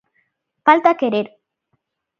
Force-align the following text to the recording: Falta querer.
Falta 0.65 0.97
querer. 1.01 1.27